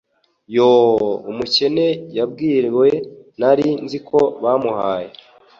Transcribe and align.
Yoo, 0.55 1.05
umukene 1.31 1.85
Yabwiriwe! 2.17 2.87
Nari 3.39 3.67
nziko 3.85 4.17
bamuhaye 4.43 5.09